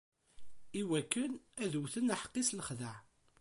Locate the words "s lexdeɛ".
2.49-2.95